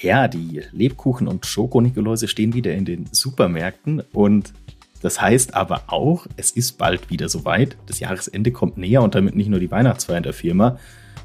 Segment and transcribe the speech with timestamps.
[0.00, 4.52] Ja, die Lebkuchen und Schokonikoläuse stehen wieder in den Supermärkten und
[5.02, 7.76] das heißt aber auch, es ist bald wieder soweit.
[7.86, 10.78] Das Jahresende kommt näher und damit nicht nur die Weihnachtsfeier in der Firma,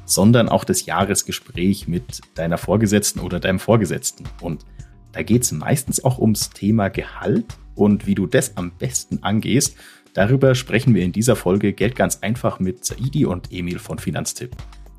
[0.04, 4.24] sondern auch das Jahresgespräch mit deiner Vorgesetzten oder deinem Vorgesetzten.
[4.40, 4.64] Und
[5.12, 7.46] da geht es meistens auch ums Thema Gehalt
[7.76, 9.76] und wie du das am besten angehst.
[10.14, 14.54] Darüber sprechen wir in dieser Folge Geld ganz einfach mit Saidi und Emil von Finanztipp.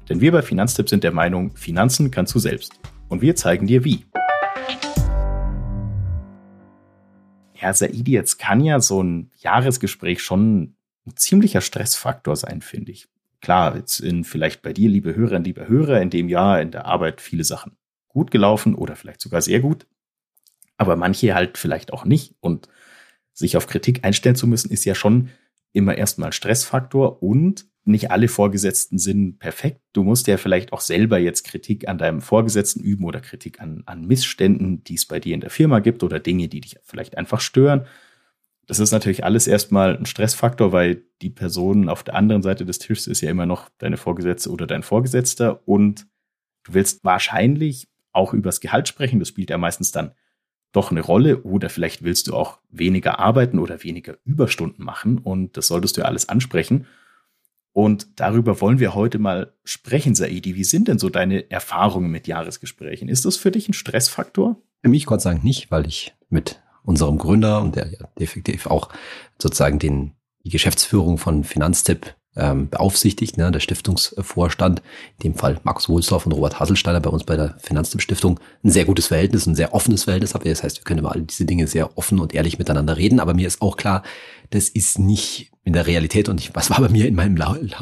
[0.10, 2.74] Denn wir bei Finanztipp sind der Meinung, Finanzen kannst du selbst.
[3.08, 4.06] Und wir zeigen dir wie.
[7.62, 13.08] Ja, Saidi, jetzt kann ja so ein Jahresgespräch schon ein ziemlicher Stressfaktor sein, finde ich.
[13.42, 16.86] Klar, jetzt sind vielleicht bei dir, liebe Hörerinnen, liebe Hörer, in dem Jahr in der
[16.86, 19.86] Arbeit viele Sachen gut gelaufen oder vielleicht sogar sehr gut.
[20.78, 22.36] Aber manche halt vielleicht auch nicht.
[22.40, 22.70] Und
[23.34, 25.30] sich auf Kritik einstellen zu müssen, ist ja schon
[25.74, 29.80] immer erstmal Stressfaktor und nicht alle Vorgesetzten sind perfekt.
[29.94, 33.84] Du musst ja vielleicht auch selber jetzt Kritik an deinem Vorgesetzten üben oder Kritik an,
[33.86, 37.18] an Missständen, die es bei dir in der Firma gibt oder Dinge, die dich vielleicht
[37.18, 37.86] einfach stören.
[38.66, 42.80] Das ist natürlich alles erstmal ein Stressfaktor, weil die Person auf der anderen Seite des
[42.80, 46.08] Tisches ist ja immer noch deine Vorgesetzte oder dein Vorgesetzter und
[46.64, 49.20] du willst wahrscheinlich auch übers Gehalt sprechen.
[49.20, 50.12] Das spielt ja meistens dann
[50.72, 55.56] doch eine Rolle oder vielleicht willst du auch weniger arbeiten oder weniger Überstunden machen und
[55.56, 56.88] das solltest du ja alles ansprechen.
[57.76, 60.56] Und darüber wollen wir heute mal sprechen, Saidi.
[60.56, 63.10] Wie sind denn so deine Erfahrungen mit Jahresgesprächen?
[63.10, 64.56] Ist das für dich ein Stressfaktor?
[64.82, 68.68] Für mich Gott sei Dank nicht, weil ich mit unserem Gründer und der ja definitiv
[68.68, 68.88] auch
[69.38, 70.14] sozusagen den,
[70.46, 74.82] die Geschäftsführung von Finanztipp ähm, beaufsichtigt, ne, der Stiftungsvorstand,
[75.20, 78.86] in dem Fall Markus Wohlsdorf und Robert Hasselsteiner bei uns bei der Finanzstiftung, ein sehr
[78.86, 80.50] gutes Verhältnis, ein sehr offenes Verhältnis habe.
[80.50, 83.20] Das heißt, wir können über all diese Dinge sehr offen und ehrlich miteinander reden.
[83.20, 84.04] Aber mir ist auch klar,
[84.50, 87.36] das ist nicht in der Realität und ich, was war bei mir in, meinem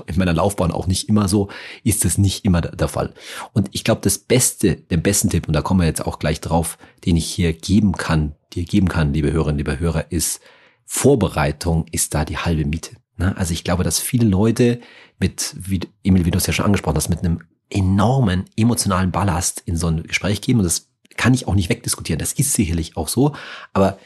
[0.06, 1.50] in meiner Laufbahn auch nicht immer so,
[1.84, 3.14] ist das nicht immer der, der Fall.
[3.52, 6.40] Und ich glaube, das Beste, den besten Tipp, und da kommen wir jetzt auch gleich
[6.40, 10.40] drauf, den ich hier geben kann, dir geben kann, liebe Hörerinnen, liebe Hörer, ist,
[10.86, 12.92] Vorbereitung ist da die halbe Miete.
[13.18, 13.36] Ne?
[13.38, 14.80] Also ich glaube, dass viele Leute
[15.20, 19.64] mit, wie Emil, wie du es ja schon angesprochen hast, mit einem enormen emotionalen Ballast
[19.66, 22.20] in so ein Gespräch gehen und das kann ich auch nicht wegdiskutieren.
[22.20, 23.36] Das ist sicherlich auch so.
[23.72, 23.98] Aber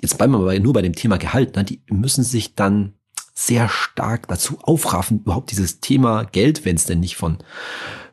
[0.00, 1.56] jetzt bleiben wir mal nur bei dem Thema Gehalt.
[1.56, 1.64] Ne?
[1.64, 2.94] Die müssen sich dann
[3.34, 7.38] sehr stark dazu aufraffen, überhaupt dieses Thema Geld, wenn es denn nicht von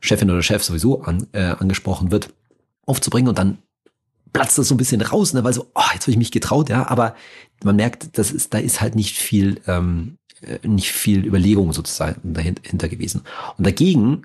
[0.01, 2.33] Chefin oder Chef sowieso an, äh, angesprochen wird,
[2.85, 3.57] aufzubringen und dann
[4.33, 6.69] platzt das so ein bisschen raus, ne, weil so, oh, jetzt habe ich mich getraut,
[6.69, 7.15] ja, aber
[7.63, 10.22] man merkt, das ist, da ist halt nicht viel ähm, äh,
[10.63, 13.21] nicht viel Überlegung sozusagen dahinter gewesen.
[13.57, 14.23] Und dagegen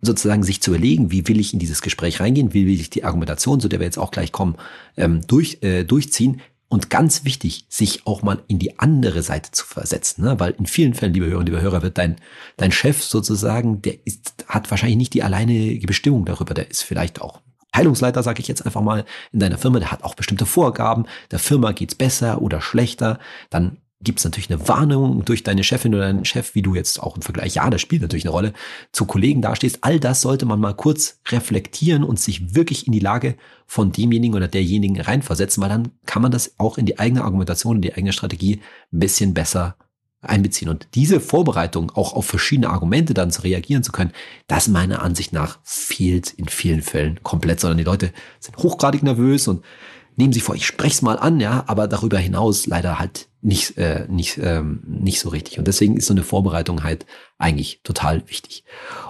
[0.00, 3.04] sozusagen sich zu überlegen, wie will ich in dieses Gespräch reingehen, wie will ich die
[3.04, 4.56] Argumentation, zu der wir jetzt auch gleich kommen,
[4.96, 6.40] ähm, durch, äh, durchziehen.
[6.70, 10.38] Und ganz wichtig, sich auch mal in die andere Seite zu versetzen, ne?
[10.38, 12.16] weil in vielen Fällen, liebe Hörer liebe Hörer, wird dein,
[12.58, 17.22] dein Chef sozusagen, der ist, hat wahrscheinlich nicht die alleinige Bestimmung darüber, der ist vielleicht
[17.22, 17.40] auch
[17.74, 21.38] Heilungsleiter, sage ich jetzt einfach mal, in deiner Firma, der hat auch bestimmte Vorgaben, der
[21.38, 23.18] Firma geht's besser oder schlechter,
[23.48, 27.02] dann gibt es natürlich eine Warnung durch deine Chefin oder deinen Chef, wie du jetzt
[27.02, 28.52] auch im Vergleich, ja, das spielt natürlich eine Rolle,
[28.92, 29.78] zu Kollegen dastehst.
[29.80, 34.36] All das sollte man mal kurz reflektieren und sich wirklich in die Lage von demjenigen
[34.36, 37.94] oder derjenigen reinversetzen, weil dann kann man das auch in die eigene Argumentation, in die
[37.94, 38.60] eigene Strategie
[38.92, 39.76] ein bisschen besser
[40.20, 40.68] einbeziehen.
[40.68, 44.12] Und diese Vorbereitung, auch auf verschiedene Argumente dann zu reagieren zu können,
[44.46, 49.48] das meiner Ansicht nach fehlt in vielen Fällen komplett, sondern die Leute sind hochgradig nervös
[49.48, 49.64] und
[50.16, 53.78] nehmen sich vor, ich spreche es mal an, ja, aber darüber hinaus leider halt nicht,
[53.78, 55.58] äh, nicht, ähm, nicht so richtig.
[55.58, 57.06] Und deswegen ist so eine Vorbereitung halt
[57.38, 58.64] eigentlich total wichtig.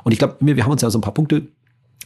[0.04, 1.48] Und ich glaube, wir haben uns ja so ein paar Punkte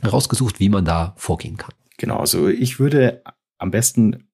[0.04, 1.74] rausgesucht, wie man da vorgehen kann.
[1.98, 3.22] Genau, also ich würde
[3.58, 4.28] am besten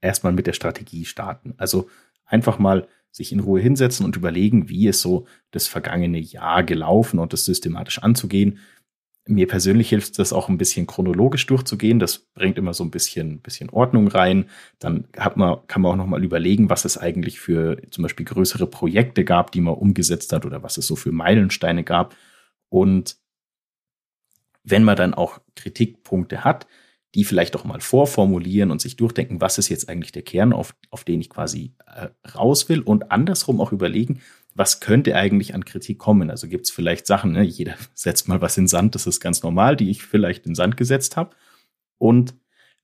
[0.00, 1.54] erstmal mit der Strategie starten.
[1.56, 1.88] Also
[2.24, 7.18] einfach mal sich in Ruhe hinsetzen und überlegen, wie ist so das vergangene Jahr gelaufen
[7.18, 8.58] und das systematisch anzugehen
[9.30, 11.98] mir persönlich hilft das auch ein bisschen chronologisch durchzugehen.
[11.98, 14.50] Das bringt immer so ein bisschen, bisschen Ordnung rein.
[14.78, 18.66] Dann hat man, kann man auch nochmal überlegen, was es eigentlich für zum Beispiel größere
[18.66, 22.16] Projekte gab, die man umgesetzt hat oder was es so für Meilensteine gab.
[22.68, 23.16] Und
[24.64, 26.66] wenn man dann auch Kritikpunkte hat,
[27.14, 30.76] die vielleicht auch mal vorformulieren und sich durchdenken, was ist jetzt eigentlich der Kern, auf,
[30.90, 34.20] auf den ich quasi äh, raus will und andersrum auch überlegen,
[34.54, 36.30] was könnte eigentlich an Kritik kommen?
[36.30, 37.42] Also gibt es vielleicht Sachen, ne?
[37.42, 40.76] jeder setzt mal was in Sand, das ist ganz normal, die ich vielleicht in Sand
[40.76, 41.36] gesetzt habe.
[41.98, 42.34] Und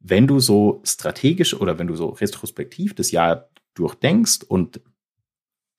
[0.01, 4.81] wenn du so strategisch oder wenn du so retrospektiv das Jahr durchdenkst und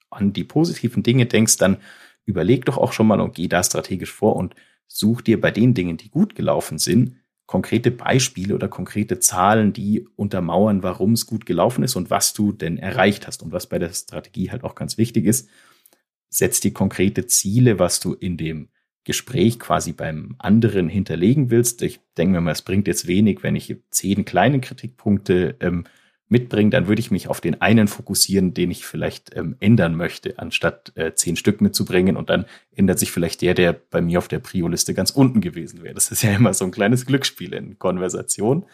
[0.10, 1.78] an die positiven Dinge denkst, dann
[2.26, 4.56] überleg doch auch schon mal und geh da strategisch vor und
[4.88, 10.08] such dir bei den Dingen, die gut gelaufen sind, konkrete Beispiele oder konkrete Zahlen, die
[10.16, 13.80] untermauern, warum es gut gelaufen ist und was du denn erreicht hast und was bei
[13.80, 15.50] der Strategie halt auch ganz wichtig ist
[16.30, 18.70] setz dir konkrete Ziele, was du in dem
[19.04, 23.56] Gespräch quasi beim anderen hinterlegen willst, ich denke mir mal, es bringt jetzt wenig, wenn
[23.56, 25.86] ich zehn kleine Kritikpunkte ähm,
[26.30, 30.38] mitbringe, dann würde ich mich auf den einen fokussieren, den ich vielleicht ähm, ändern möchte,
[30.40, 32.46] anstatt äh, zehn Stück mitzubringen und dann
[32.76, 35.94] ändert sich vielleicht der, der bei mir auf der Prio-Liste ganz unten gewesen wäre.
[35.94, 38.66] Das ist ja immer so ein kleines Glücksspiel in Konversation.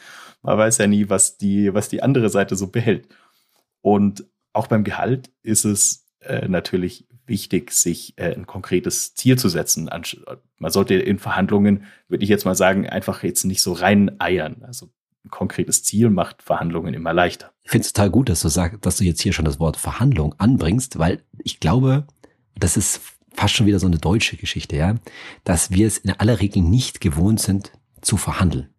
[0.41, 3.07] Man weiß ja nie, was die, was die andere Seite so behält.
[3.81, 9.49] Und auch beim Gehalt ist es äh, natürlich wichtig, sich äh, ein konkretes Ziel zu
[9.49, 9.89] setzen.
[10.57, 14.63] Man sollte in Verhandlungen, würde ich jetzt mal sagen, einfach jetzt nicht so rein eiern.
[14.63, 14.89] Also
[15.25, 17.51] ein konkretes Ziel macht Verhandlungen immer leichter.
[17.63, 19.77] Ich finde es total gut, dass du sagst, dass du jetzt hier schon das Wort
[19.77, 22.05] Verhandlung anbringst, weil ich glaube,
[22.55, 23.01] das ist
[23.33, 24.95] fast schon wieder so eine deutsche Geschichte, ja,
[25.43, 27.71] dass wir es in aller Regel nicht gewohnt sind
[28.01, 28.69] zu verhandeln.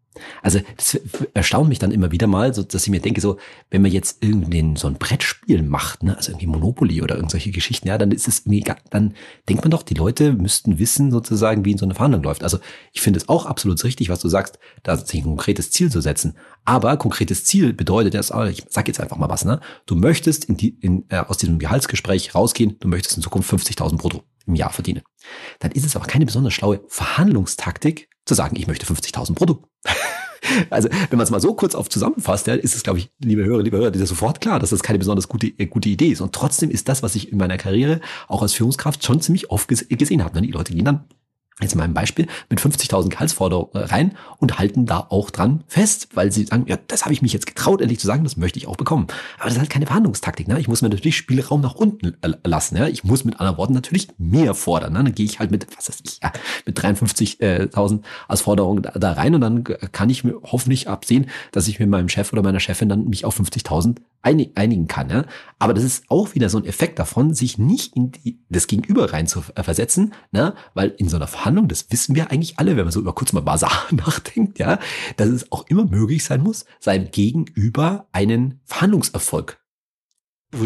[0.43, 1.01] Also das
[1.35, 3.39] erstaunt mich dann immer wieder mal, so dass ich mir denke, so
[3.71, 7.89] wenn man jetzt irgendwie so ein Brettspiel macht, ne, also irgendwie Monopoly oder irgendwelche Geschichten,
[7.89, 9.15] ja, dann ist es mega, dann
[9.49, 12.45] denkt man doch, die Leute müssten wissen sozusagen, wie in so eine Verhandlung läuft.
[12.45, 12.59] Also
[12.93, 16.01] ich finde es auch absolut richtig, was du sagst, da sich ein konkretes Ziel zu
[16.01, 16.35] setzen.
[16.65, 20.57] Aber konkretes Ziel bedeutet jetzt, ich sag jetzt einfach mal was, ne, du möchtest in
[20.57, 24.71] die, in, äh, aus diesem Gehaltsgespräch rausgehen, du möchtest in Zukunft 50.000 brutto im Jahr
[24.71, 25.03] verdienen.
[25.59, 29.63] Dann ist es aber keine besonders schlaue Verhandlungstaktik, zu sagen, ich möchte 50.000 brutto.
[30.71, 33.45] also, wenn man es mal so kurz auf zusammenfasst, ja, ist es, glaube ich, liebe
[33.45, 36.21] Hörer, liebe Hörer, ist sofort klar, dass das keine besonders gute, äh, gute Idee ist.
[36.21, 39.69] Und trotzdem ist das, was ich in meiner Karriere auch als Führungskraft schon ziemlich oft
[39.69, 40.41] gesehen habe.
[40.41, 40.47] Ne?
[40.47, 41.05] Die Leute gehen dann
[41.61, 46.33] jetzt in meinem Beispiel, mit 50.000 Gehaltsforderungen rein und halten da auch dran fest, weil
[46.33, 48.67] sie sagen, ja, das habe ich mich jetzt getraut, ehrlich zu sagen, das möchte ich
[48.67, 49.07] auch bekommen.
[49.37, 50.49] Aber das ist halt keine Verhandlungstaktik.
[50.49, 50.59] Ne?
[50.59, 52.77] Ich muss mir natürlich Spielraum nach unten lassen.
[52.77, 52.89] Ja?
[52.89, 54.95] Ich muss mit anderen Worten natürlich mehr fordern.
[54.95, 55.05] Ne?
[55.05, 56.33] Dann gehe ich halt mit, was weiß ich, ja,
[56.67, 61.69] mit 53.000 als Forderung da, da rein und dann kann ich mir hoffentlich absehen, dass
[61.69, 65.11] ich mit meinem Chef oder meiner Chefin dann mich auf 50.000 einigen kann.
[65.11, 65.25] Ja?
[65.59, 69.13] Aber das ist auch wieder so ein Effekt davon, sich nicht in die, das Gegenüber
[69.13, 70.55] rein zu versetzen, ne?
[70.75, 73.33] weil in so einer Verhandlung, das wissen wir eigentlich alle, wenn man so über kurz
[73.33, 74.79] mal Basar nachdenkt, ja,
[75.17, 79.61] dass es auch immer möglich sein muss, sein Gegenüber einen Verhandlungserfolg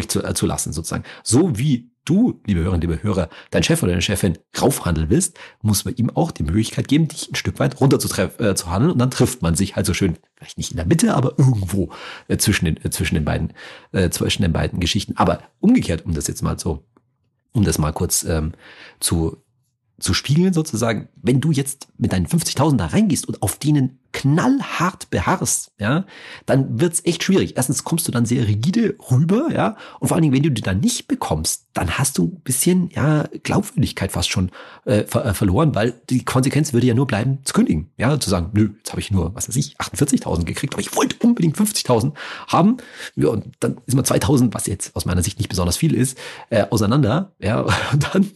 [0.09, 1.05] zu, äh, zu lassen, sozusagen.
[1.23, 5.85] So wie du, liebe Hörerinnen, liebe Hörer, dein Chef oder deine Chefin raufhandeln willst, muss
[5.85, 8.93] man ihm auch die Möglichkeit geben, dich ein Stück weit runter zu, äh, zu handeln
[8.93, 11.91] und dann trifft man sich halt so schön, vielleicht nicht in der Mitte, aber irgendwo
[12.29, 13.53] äh, zwischen, den, äh, zwischen, den beiden,
[13.93, 15.17] äh, zwischen den beiden Geschichten.
[15.17, 16.85] Aber umgekehrt, um das jetzt mal so,
[17.53, 18.53] um das mal kurz ähm,
[19.01, 19.37] zu,
[19.99, 25.11] zu spiegeln sozusagen, wenn du jetzt mit deinen 50.000 da reingehst und auf denen knallhart
[25.11, 26.05] beharrst, ja,
[26.47, 27.57] dann wird's echt schwierig.
[27.57, 30.63] Erstens kommst du dann sehr rigide rüber, ja, und vor allen Dingen, wenn du die
[30.63, 34.51] dann nicht bekommst, dann hast du ein bisschen, ja, Glaubwürdigkeit fast schon
[34.85, 38.31] äh, ver äh, verloren, weil die Konsequenz würde ja nur bleiben, zu kündigen, ja, zu
[38.31, 41.57] sagen, nö, jetzt habe ich nur, was weiß ich, 48.000 gekriegt, aber ich wollte unbedingt
[41.57, 42.13] 50.000
[42.49, 42.79] haben,
[43.17, 46.19] ja, und dann ist man 2.000, was jetzt aus meiner Sicht nicht besonders viel ist,
[46.51, 47.61] äh, auseinander, ja,
[47.93, 48.31] und dann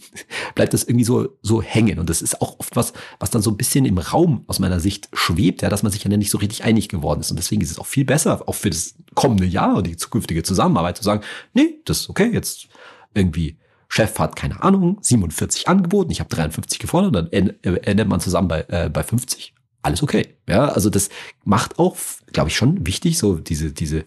[0.55, 1.99] bleibt das irgendwie so so hängen.
[1.99, 4.81] Und das ist auch oft was, was dann so ein bisschen im Raum aus meiner
[4.81, 7.31] Sicht schwebt ja, dass man sich ja nicht so richtig einig geworden ist.
[7.31, 10.43] Und deswegen ist es auch viel besser, auch für das kommende Jahr und die zukünftige
[10.43, 11.23] Zusammenarbeit zu sagen,
[11.55, 12.69] nee, das ist okay, jetzt
[13.15, 13.57] irgendwie
[13.89, 18.65] Chef hat, keine Ahnung, 47 angeboten, ich habe 53 gefordert, dann endet man zusammen bei,
[18.69, 19.55] äh, bei 50.
[19.83, 20.37] Alles okay.
[20.49, 21.11] Ja, also das
[21.45, 21.97] macht auch,
[22.33, 24.05] glaube ich, schon wichtig, so diese, diese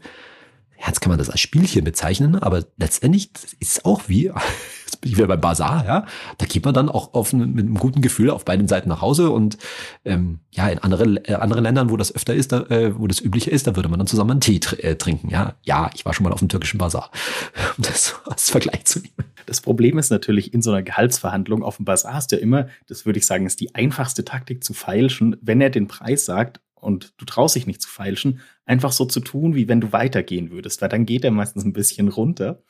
[0.86, 3.30] jetzt kann man das als Spielchen bezeichnen, aber letztendlich
[3.60, 4.26] ist es auch wie,
[4.86, 6.06] jetzt bin ich wieder beim Bazar, ja,
[6.38, 9.30] da geht man dann auch auf, mit einem guten Gefühl auf beiden Seiten nach Hause
[9.30, 9.58] und
[10.04, 13.22] ähm, ja, in andere, äh, andere Ländern, wo das öfter ist, da, äh, wo das
[13.22, 15.56] üblicher ist, da würde man dann zusammen einen Tee tr äh, trinken, ja.
[15.64, 17.12] Ja, ich war schon mal auf dem türkischen Bazar,
[17.78, 19.14] um das als Vergleich zu nehmen.
[19.46, 23.06] Das Problem ist natürlich, in so einer Gehaltsverhandlung auf dem Bazar du ja immer, das
[23.06, 27.14] würde ich sagen, ist die einfachste Taktik zu feilschen, wenn er den Preis sagt und
[27.18, 30.82] du traust dich nicht zu feilschen, einfach so zu tun, wie wenn du weitergehen würdest,
[30.82, 32.64] weil dann geht er meistens ein bisschen runter.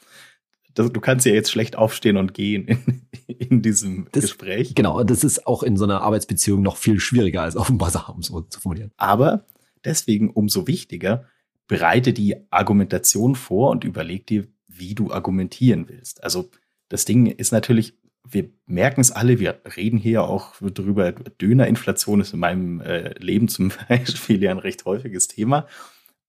[0.74, 4.76] Das, du kannst ja jetzt schlecht aufstehen und gehen in, in diesem das, Gespräch.
[4.76, 8.14] Genau, das ist auch in so einer Arbeitsbeziehung noch viel schwieriger als auf dem Bazar,
[8.14, 8.92] um so zu formulieren.
[8.98, 9.46] Aber
[9.84, 11.26] deswegen umso wichtiger,
[11.68, 16.24] bereite die Argumentation vor und überleg dir, wie du argumentieren willst.
[16.24, 16.50] Also
[16.90, 22.34] das Ding ist natürlich, wir merken es alle, wir reden hier auch drüber, Dönerinflation ist
[22.34, 25.68] in meinem äh, Leben zum Beispiel ja ein recht häufiges Thema.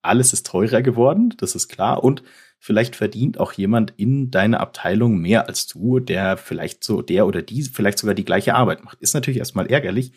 [0.02, 2.04] Alles ist teurer geworden, das ist klar.
[2.04, 2.22] Und
[2.58, 7.42] vielleicht verdient auch jemand in deiner Abteilung mehr als du, der vielleicht so, der oder
[7.42, 9.00] die vielleicht sogar die gleiche Arbeit macht.
[9.00, 10.12] Ist natürlich erstmal ärgerlich.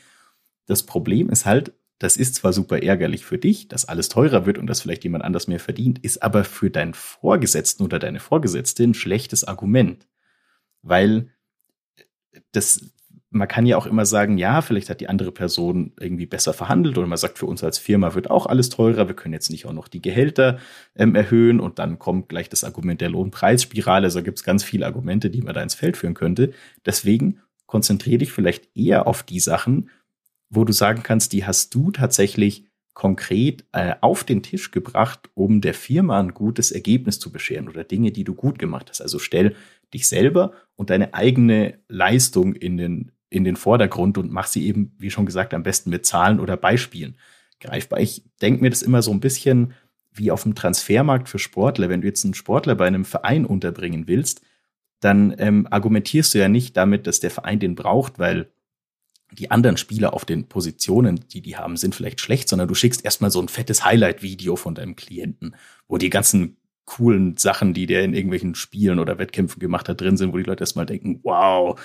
[0.67, 4.57] Das Problem ist halt, das ist zwar super ärgerlich für dich, dass alles teurer wird
[4.57, 8.83] und dass vielleicht jemand anders mehr verdient, ist aber für deinen Vorgesetzten oder deine Vorgesetzte
[8.83, 10.07] ein schlechtes Argument.
[10.81, 11.31] Weil
[12.51, 12.81] das,
[13.29, 16.97] man kann ja auch immer sagen, ja, vielleicht hat die andere Person irgendwie besser verhandelt
[16.97, 19.65] oder man sagt, für uns als Firma wird auch alles teurer, wir können jetzt nicht
[19.65, 20.59] auch noch die Gehälter
[20.95, 24.05] ähm, erhöhen und dann kommt gleich das Argument der Lohnpreisspirale.
[24.05, 26.51] Also gibt es ganz viele Argumente, die man da ins Feld führen könnte.
[26.85, 29.89] Deswegen konzentriere dich vielleicht eher auf die Sachen,
[30.49, 32.65] wo du sagen kannst, die hast du tatsächlich
[32.99, 37.85] konkret äh, auf den Tisch gebracht, um der Firma ein gutes Ergebnis zu bescheren oder
[37.85, 38.99] Dinge, die du gut gemacht hast.
[38.99, 39.55] Also stell
[39.93, 44.91] dich selber und deine eigene Leistung in den, in den Vordergrund und mach sie eben,
[44.97, 47.15] wie schon gesagt, am besten mit Zahlen oder Beispielen
[47.61, 48.01] greifbar.
[48.01, 49.71] Ich denke mir das immer so ein bisschen
[50.11, 51.87] wie auf dem Transfermarkt für Sportler.
[51.87, 54.41] Wenn du jetzt einen Sportler bei einem Verein unterbringen willst,
[54.99, 58.51] dann ähm, argumentierst du ja nicht damit, dass der Verein den braucht, weil
[59.31, 63.05] die anderen Spieler auf den Positionen, die die haben, sind vielleicht schlecht, sondern du schickst
[63.05, 65.55] erstmal so ein fettes Highlight-Video von deinem Klienten,
[65.87, 70.17] wo die ganzen coolen Sachen, die der in irgendwelchen Spielen oder Wettkämpfen gemacht hat, drin
[70.17, 71.79] sind, wo die Leute erstmal denken, wow,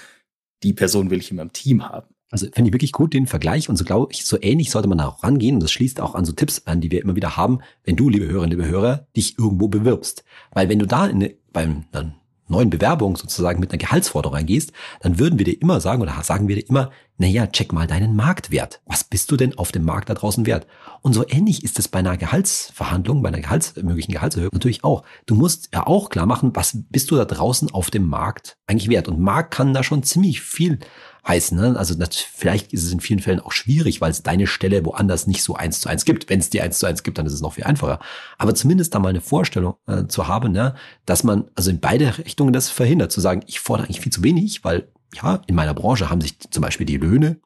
[0.63, 2.15] die Person will ich in meinem Team haben.
[2.31, 4.99] Also finde ich wirklich gut den Vergleich und so glaube ich, so ähnlich sollte man
[4.99, 7.37] da auch rangehen und das schließt auch an so Tipps an, die wir immer wieder
[7.37, 10.25] haben, wenn du, liebe Hörerinnen, liebe Hörer, dich irgendwo bewirbst.
[10.51, 12.15] Weil wenn du da in, beim dann
[12.49, 16.49] neuen Bewerbung sozusagen mit einer Gehaltsforderung reingehst, dann würden wir dir immer sagen oder sagen
[16.49, 18.81] wir dir immer, naja, check mal deinen Marktwert.
[18.87, 20.67] Was bist du denn auf dem Markt da draußen wert?
[21.01, 25.05] Und so ähnlich ist es bei einer Gehaltsverhandlung, bei einer Gehalts, möglichen Gehaltserhöhung natürlich auch.
[25.27, 28.89] Du musst ja auch klar machen, was bist du da draußen auf dem Markt eigentlich
[28.89, 29.07] wert?
[29.09, 30.81] Und Markt kann da schon ziemlich viel
[31.27, 31.59] heißen.
[31.59, 31.79] Ne?
[31.79, 35.27] Also das, vielleicht ist es in vielen Fällen auch schwierig, weil es deine Stelle woanders
[35.27, 36.29] nicht so eins zu eins gibt.
[36.29, 37.99] Wenn es die eins zu eins gibt, dann ist es noch viel einfacher.
[38.39, 40.75] Aber zumindest da mal eine Vorstellung äh, zu haben, ne?
[41.07, 44.23] dass man also in beide Richtungen das verhindert, zu sagen, ich fordere eigentlich viel zu
[44.23, 47.39] wenig, weil ja, in meiner Branche haben sich zum Beispiel die Löhne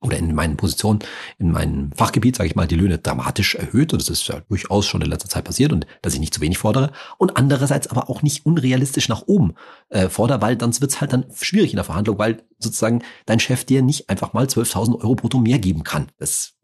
[0.00, 1.00] oder in meinen Positionen,
[1.38, 4.86] in meinem Fachgebiet, sage ich mal, die Löhne dramatisch erhöht und das ist ja durchaus
[4.86, 8.10] schon in letzter Zeit passiert und dass ich nicht zu wenig fordere und andererseits aber
[8.10, 9.54] auch nicht unrealistisch nach oben
[9.88, 13.64] äh, fordere, weil dann wird's halt dann schwierig in der Verhandlung, weil sozusagen dein Chef
[13.64, 16.08] dir nicht einfach mal 12.000 Euro brutto mehr geben kann.
[16.18, 16.55] Das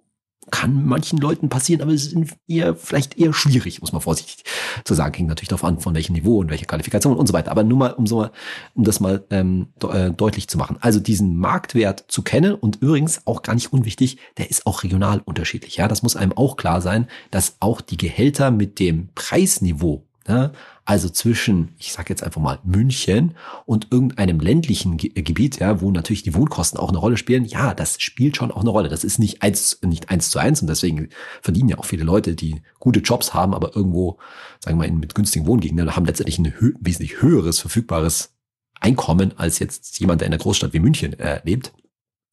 [0.51, 4.45] kann manchen Leuten passieren, aber es ist eher, vielleicht eher schwierig, muss man vorsichtig
[4.85, 5.15] zu sagen.
[5.15, 7.51] Hängt natürlich darauf an, von welchem Niveau und welcher Qualifikation und so weiter.
[7.51, 8.33] Aber nur mal, um so mal,
[8.75, 10.77] um das mal ähm, de äh, deutlich zu machen.
[10.81, 15.23] Also diesen Marktwert zu kennen und übrigens auch gar nicht unwichtig, der ist auch regional
[15.25, 15.77] unterschiedlich.
[15.77, 20.53] Ja, das muss einem auch klar sein, dass auch die Gehälter mit dem Preisniveau Ne?
[20.85, 23.37] Also zwischen, ich sage jetzt einfach mal München
[23.67, 27.45] und irgendeinem ländlichen Ge äh, Gebiet, ja, wo natürlich die Wohnkosten auch eine Rolle spielen.
[27.45, 28.89] Ja, das spielt schon auch eine Rolle.
[28.89, 31.09] Das ist nicht eins, nicht eins zu eins und deswegen
[31.41, 34.19] verdienen ja auch viele Leute, die gute Jobs haben, aber irgendwo,
[34.61, 38.35] sagen wir mal, mit günstigen Wohngegenden haben letztendlich ein hö wesentlich höheres verfügbares
[38.81, 41.73] Einkommen als jetzt jemand, der in einer Großstadt wie München äh, lebt.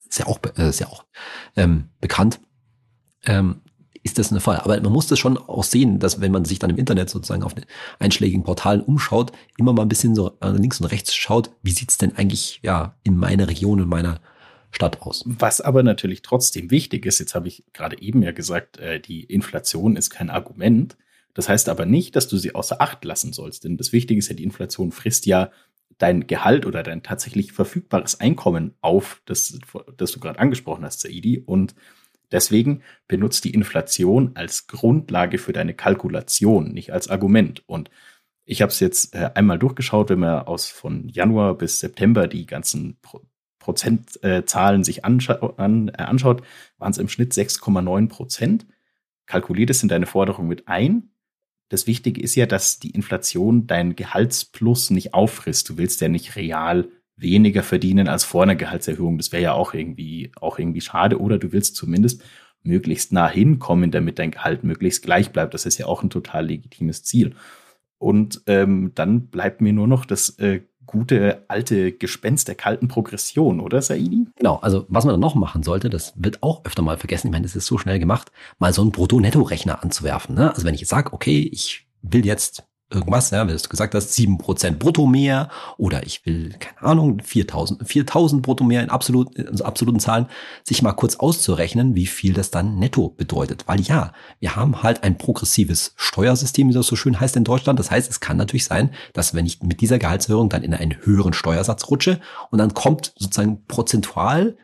[0.07, 1.05] Ist ja auch, äh, ist ja auch
[1.55, 2.39] ähm, bekannt.
[3.25, 3.61] Ähm,
[4.09, 4.57] ist das eine Fall.
[4.57, 7.43] Aber man muss das schon auch sehen, dass wenn man sich dann im Internet sozusagen
[7.43, 7.65] auf den
[7.99, 12.15] einschlägigen Portalen umschaut, immer mal ein bisschen so links und rechts schaut, wie sieht's denn
[12.15, 14.19] eigentlich ja in meiner Region, in meiner
[14.71, 15.23] Stadt aus.
[15.25, 19.23] Was aber natürlich trotzdem wichtig ist, jetzt habe ich gerade eben ja gesagt, äh, die
[19.23, 20.95] Inflation ist kein Argument.
[21.33, 24.29] Das heißt aber nicht, dass du sie außer Acht lassen sollst, denn das Wichtige ist
[24.29, 25.51] ja, die Inflation frisst ja
[25.97, 29.59] dein Gehalt oder dein tatsächlich verfügbares Einkommen auf, das,
[29.97, 31.43] das du gerade angesprochen hast, Saidi.
[31.45, 31.75] Und
[32.31, 37.63] Deswegen benutzt die Inflation als Grundlage für deine Kalkulation, nicht als Argument.
[37.67, 37.89] Und
[38.45, 42.45] ich habe es jetzt äh, einmal durchgeschaut, wenn man aus von Januar bis September die
[42.45, 43.21] ganzen Pro
[43.59, 46.41] Prozentzahlen sich anscha an, äh, anschaut,
[46.77, 48.65] waren es im Schnitt 6,9 Prozent.
[49.25, 51.11] Kalkuliert es in deine Forderung mit ein.
[51.67, 55.69] Das Wichtige ist ja, dass die Inflation dein Gehaltsplus nicht auffrisst.
[55.69, 56.89] Du willst ja nicht real
[57.19, 59.17] weniger verdienen als vor einer Gehaltserhöhung.
[59.17, 61.19] Das wäre ja auch irgendwie, auch irgendwie schade.
[61.19, 62.23] Oder du willst zumindest
[62.63, 65.53] möglichst nah hinkommen, damit dein Gehalt möglichst gleich bleibt.
[65.53, 67.35] Das ist ja auch ein total legitimes Ziel.
[67.97, 73.59] Und ähm, dann bleibt mir nur noch das äh, gute alte Gespenst der kalten Progression,
[73.59, 74.25] oder Saidi?
[74.37, 77.31] Genau, also was man dann noch machen sollte, das wird auch öfter mal vergessen, ich
[77.31, 80.33] meine, das ist so schnell gemacht, mal so einen Brutto-Netto-Rechner anzuwerfen.
[80.33, 80.49] Ne?
[80.49, 84.13] Also wenn ich jetzt sage, okay, ich will jetzt irgendwas, ja, wenn du gesagt hast,
[84.13, 89.35] sieben Prozent brutto mehr oder ich will, keine Ahnung, 4000, 4000 brutto mehr in absolut,
[89.35, 90.27] in absoluten Zahlen,
[90.63, 93.67] sich mal kurz auszurechnen, wie viel das dann netto bedeutet.
[93.67, 97.79] Weil ja, wir haben halt ein progressives Steuersystem, wie das so schön heißt in Deutschland.
[97.79, 100.97] Das heißt, es kann natürlich sein, dass wenn ich mit dieser Gehaltserhöhung dann in einen
[101.03, 102.19] höheren Steuersatz rutsche
[102.49, 104.57] und dann kommt sozusagen prozentual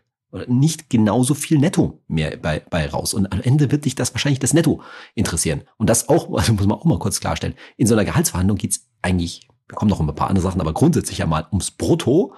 [0.47, 3.13] nicht genauso viel Netto mehr bei, bei raus.
[3.13, 4.81] Und am Ende wird dich das wahrscheinlich das Netto
[5.13, 5.63] interessieren.
[5.77, 7.55] Und das auch, also muss man auch mal kurz klarstellen.
[7.77, 10.73] In so einer Gehaltsverhandlung geht's eigentlich, wir kommen noch um ein paar andere Sachen, aber
[10.73, 12.33] grundsätzlich ja mal ums Brutto.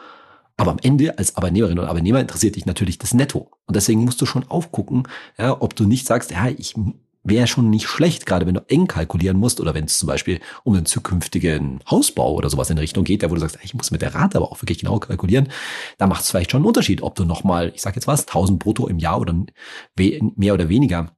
[0.57, 3.51] Aber am Ende als Arbeitnehmerin oder Arbeitnehmer interessiert dich natürlich das Netto.
[3.65, 5.03] Und deswegen musst du schon aufgucken,
[5.37, 6.73] ja, ob du nicht sagst, ja, ich
[7.23, 10.39] wäre schon nicht schlecht, gerade wenn du eng kalkulieren musst oder wenn es zum Beispiel
[10.63, 13.91] um den zukünftigen Hausbau oder sowas in Richtung geht, da wo du sagst, ich muss
[13.91, 15.49] mit der Rate aber auch wirklich genau kalkulieren,
[15.97, 18.59] da macht es vielleicht schon einen Unterschied, ob du nochmal, ich sag jetzt was, 1000
[18.59, 19.35] brutto im Jahr oder
[19.97, 21.15] mehr oder weniger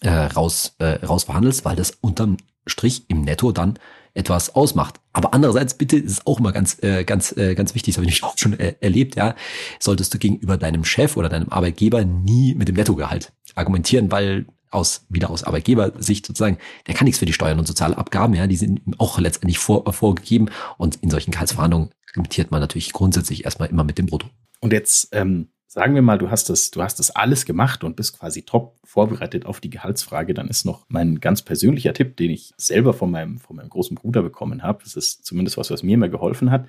[0.00, 3.78] äh, raus, äh, raus verhandelst, weil das unterm Strich im Netto dann
[4.14, 5.00] etwas ausmacht.
[5.12, 8.22] Aber andererseits bitte ist auch immer ganz, äh, ganz, äh, ganz wichtig, das habe ich
[8.24, 9.34] auch schon äh, erlebt, ja,
[9.78, 15.06] solltest du gegenüber deinem Chef oder deinem Arbeitgeber nie mit dem Nettogehalt argumentieren, weil aus,
[15.08, 18.56] wieder aus Arbeitgebersicht sozusagen, der kann nichts für die Steuern und soziale Abgaben, ja, die
[18.56, 23.84] sind auch letztendlich vor, vorgegeben und in solchen Gehaltsverhandlungen limitiert man natürlich grundsätzlich erstmal immer
[23.84, 24.28] mit dem Brutto.
[24.60, 27.96] Und jetzt ähm, sagen wir mal, du hast das, du hast das alles gemacht und
[27.96, 32.30] bist quasi top vorbereitet auf die Gehaltsfrage, dann ist noch mein ganz persönlicher Tipp, den
[32.30, 34.84] ich selber von meinem, von meinem großen Bruder bekommen habe.
[34.84, 36.66] Das ist zumindest was, was mir immer geholfen hat.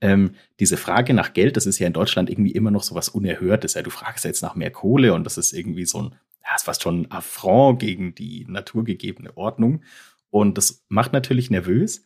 [0.00, 3.10] Ähm, diese Frage nach Geld, das ist ja in Deutschland irgendwie immer noch so was
[3.10, 3.74] Unerhörtes.
[3.74, 6.14] Ja, du fragst jetzt nach mehr Kohle und das ist irgendwie so ein,
[6.50, 9.82] ja, ist fast schon ein Affront gegen die naturgegebene Ordnung.
[10.30, 12.04] Und das macht natürlich nervös.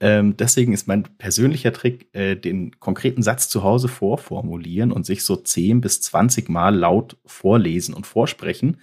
[0.00, 5.24] Ähm, deswegen ist mein persönlicher Trick, äh, den konkreten Satz zu Hause vorformulieren und sich
[5.24, 8.80] so 10 bis 20 Mal laut vorlesen und vorsprechen.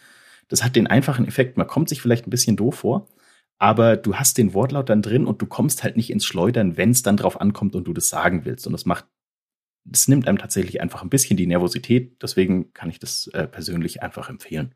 [0.48, 3.08] Das hat den einfachen Effekt, man kommt sich vielleicht ein bisschen doof vor,
[3.58, 6.92] aber du hast den Wortlaut dann drin und du kommst halt nicht ins Schleudern, wenn
[6.92, 8.66] es dann drauf ankommt und du das sagen willst.
[8.66, 9.06] Und das macht,
[9.84, 12.22] das nimmt einem tatsächlich einfach ein bisschen die Nervosität.
[12.22, 14.74] Deswegen kann ich das äh, persönlich einfach empfehlen,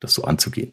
[0.00, 0.72] das so anzugehen.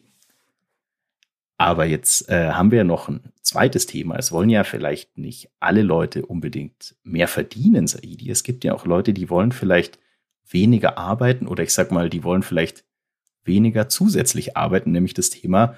[1.58, 4.16] Aber jetzt äh, haben wir noch ein zweites Thema.
[4.18, 8.30] Es wollen ja vielleicht nicht alle Leute unbedingt mehr verdienen, Saidi.
[8.30, 10.00] Es gibt ja auch Leute, die wollen vielleicht
[10.50, 12.86] weniger arbeiten oder ich sag mal, die wollen vielleicht
[13.44, 15.76] weniger zusätzlich arbeiten, nämlich das Thema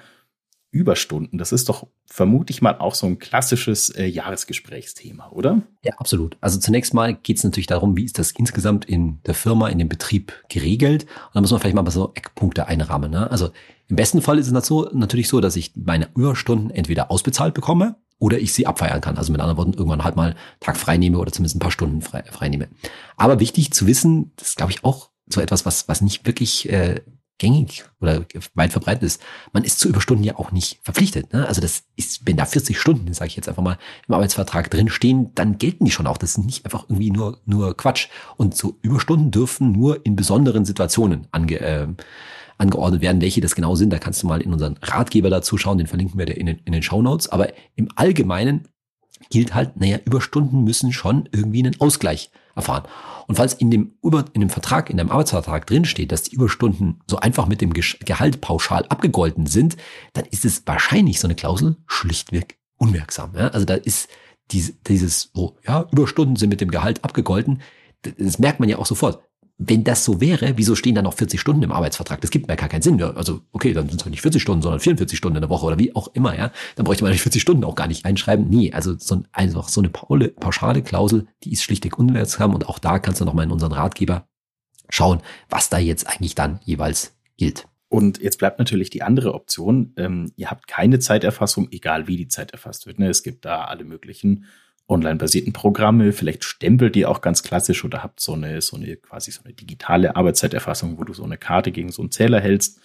[0.72, 1.38] Überstunden.
[1.38, 5.62] Das ist doch vermute ich mal auch so ein klassisches äh, Jahresgesprächsthema, oder?
[5.82, 6.36] Ja, absolut.
[6.40, 9.78] Also zunächst mal geht es natürlich darum, wie ist das insgesamt in der Firma, in
[9.78, 11.04] dem Betrieb geregelt.
[11.04, 13.10] Und da muss man vielleicht mal so Eckpunkte einrahmen.
[13.10, 13.30] Ne?
[13.30, 13.50] Also
[13.88, 14.52] im besten Fall ist es
[14.92, 19.16] natürlich so, dass ich meine Überstunden entweder ausbezahlt bekomme oder ich sie abfeiern kann.
[19.18, 22.02] Also mit anderen Worten, irgendwann halt mal Tag frei nehme oder zumindest ein paar Stunden
[22.02, 22.68] frei, frei nehme.
[23.16, 26.68] Aber wichtig zu wissen, das ist, glaube ich, auch so etwas, was, was nicht wirklich
[26.70, 27.00] äh,
[27.40, 31.32] gängig oder weit verbreitet ist, man ist zu Überstunden ja auch nicht verpflichtet.
[31.32, 31.48] Ne?
[31.48, 34.90] Also das ist, wenn da 40 Stunden, sage ich jetzt einfach mal, im Arbeitsvertrag drin
[34.90, 36.18] stehen, dann gelten die schon auch.
[36.18, 38.08] Das ist nicht einfach irgendwie nur, nur Quatsch.
[38.36, 41.88] Und so Überstunden dürfen nur in besonderen Situationen ange, äh,
[42.58, 43.22] angeordnet werden.
[43.22, 46.18] Welche das genau sind, da kannst du mal in unseren Ratgeber dazu schauen, den verlinken
[46.18, 47.28] wir dir in den, in den Show Notes.
[47.28, 48.68] Aber im Allgemeinen
[49.28, 52.84] gilt halt, naja, Überstunden müssen schon irgendwie einen Ausgleich erfahren.
[53.26, 57.00] Und falls in dem, Über, in dem Vertrag, in dem Arbeitsvertrag drinsteht, dass die Überstunden
[57.06, 59.76] so einfach mit dem Gehalt pauschal abgegolten sind,
[60.14, 63.34] dann ist es wahrscheinlich so eine Klausel schlichtweg unwirksam.
[63.36, 63.48] Ja?
[63.48, 64.08] Also da ist
[64.50, 67.62] diese, dieses, oh, ja, Überstunden sind mit dem Gehalt abgegolten.
[68.18, 69.22] Das merkt man ja auch sofort
[69.62, 72.22] wenn das so wäre, wieso stehen da noch 40 Stunden im Arbeitsvertrag?
[72.22, 73.00] Das gibt mir gar keinen Sinn.
[73.02, 75.78] Also, okay, dann sind es nicht 40 Stunden, sondern 44 Stunden in der Woche oder
[75.78, 76.50] wie auch immer, ja.
[76.76, 78.48] Dann bräuchte man die 40 Stunden auch gar nicht einschreiben.
[78.48, 82.78] Nee, also so ein, einfach so eine pauschale Klausel, die ist schlichtweg unwirksam und auch
[82.78, 84.26] da kannst du nochmal in unseren Ratgeber
[84.88, 85.20] schauen,
[85.50, 87.68] was da jetzt eigentlich dann jeweils gilt.
[87.90, 89.92] Und jetzt bleibt natürlich die andere Option.
[89.98, 92.98] Ähm, ihr habt keine Zeiterfassung, egal wie die Zeit erfasst wird.
[92.98, 93.10] Ne?
[93.10, 94.46] Es gibt da alle möglichen
[94.90, 96.12] online-basierten Programme.
[96.12, 99.54] Vielleicht stempelt ihr auch ganz klassisch oder habt so eine, so eine quasi so eine
[99.54, 102.80] digitale Arbeitszeiterfassung, wo du so eine Karte gegen so einen Zähler hältst.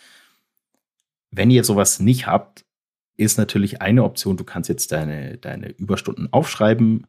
[1.32, 2.66] Wenn ihr sowas nicht habt,
[3.18, 7.08] ist natürlich eine Option, du kannst jetzt deine, deine Überstunden aufschreiben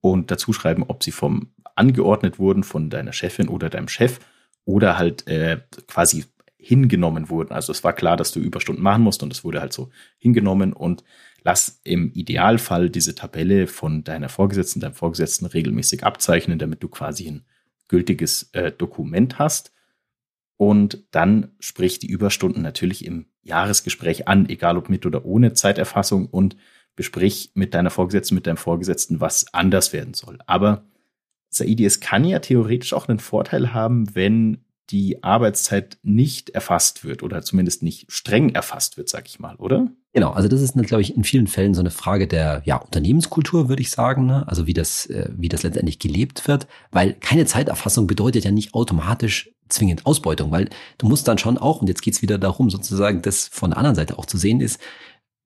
[0.00, 4.20] und dazu schreiben, ob sie vom angeordnet wurden von deiner Chefin oder deinem Chef
[4.64, 6.24] oder halt äh, quasi
[6.58, 7.52] hingenommen wurden.
[7.52, 10.72] Also es war klar, dass du Überstunden machen musst und es wurde halt so hingenommen
[10.72, 11.04] und
[11.42, 17.28] lass im Idealfall diese Tabelle von deiner Vorgesetzten, deinem Vorgesetzten regelmäßig abzeichnen, damit du quasi
[17.28, 17.44] ein
[17.88, 19.72] gültiges äh, Dokument hast.
[20.56, 26.26] Und dann sprich die Überstunden natürlich im Jahresgespräch an, egal ob mit oder ohne Zeiterfassung
[26.26, 26.56] und
[26.96, 30.38] besprich mit deiner Vorgesetzten, mit deinem Vorgesetzten, was anders werden soll.
[30.46, 30.84] Aber
[31.48, 37.22] Saidi, es kann ja theoretisch auch einen Vorteil haben, wenn die Arbeitszeit nicht erfasst wird
[37.22, 39.90] oder zumindest nicht streng erfasst wird, sag ich mal, oder?
[40.14, 43.68] Genau, also das ist, glaube ich, in vielen Fällen so eine Frage der ja, Unternehmenskultur,
[43.68, 44.48] würde ich sagen, ne?
[44.48, 48.74] also wie das, äh, wie das letztendlich gelebt wird, weil keine Zeiterfassung bedeutet ja nicht
[48.74, 53.20] automatisch zwingend Ausbeutung, weil du musst dann schon auch, und jetzt geht's wieder darum, sozusagen
[53.20, 54.80] das von der anderen Seite auch zu sehen ist,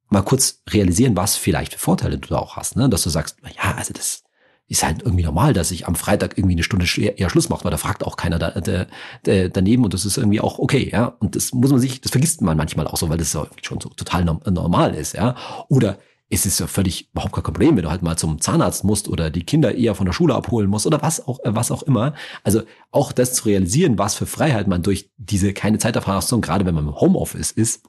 [0.08, 2.88] mal kurz realisieren, was vielleicht für Vorteile du da auch hast, ne?
[2.88, 4.22] dass du sagst, ja, also das
[4.68, 7.70] ist halt irgendwie normal, dass ich am Freitag irgendwie eine Stunde eher Schluss mache, weil
[7.70, 8.86] da fragt auch keiner da, da,
[9.24, 11.14] da, daneben und das ist irgendwie auch okay, ja.
[11.18, 13.90] Und das muss man sich, das vergisst man manchmal auch so, weil das schon so
[13.90, 15.36] total normal ist, ja.
[15.68, 15.98] Oder
[16.30, 19.28] es ist ja völlig überhaupt kein Problem, wenn du halt mal zum Zahnarzt musst oder
[19.28, 22.14] die Kinder eher von der Schule abholen musst oder was auch, was auch immer.
[22.42, 26.74] Also auch das zu realisieren, was für Freiheit man durch diese keine Zeiterfassung, gerade wenn
[26.74, 27.82] man im Homeoffice ist,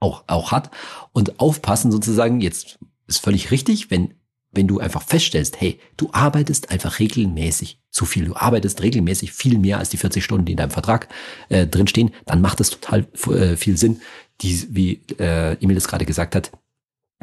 [0.00, 0.72] auch, auch hat
[1.12, 4.14] und aufpassen sozusagen, jetzt ist völlig richtig, wenn
[4.52, 9.58] wenn du einfach feststellst, hey, du arbeitest einfach regelmäßig zu viel, du arbeitest regelmäßig viel
[9.58, 11.08] mehr als die 40 Stunden, die in deinem Vertrag
[11.48, 14.00] äh, drinstehen, dann macht es total äh, viel Sinn,
[14.40, 16.50] die, wie äh, Emil es gerade gesagt hat,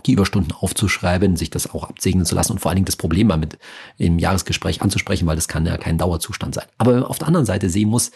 [0.05, 3.27] die Überstunden aufzuschreiben, sich das auch absegnen zu lassen und vor allen Dingen das Problem
[3.27, 3.57] mal mit
[3.97, 6.67] im Jahresgespräch anzusprechen, weil das kann ja kein Dauerzustand sein.
[6.77, 8.11] Aber auf der anderen Seite sehen muss,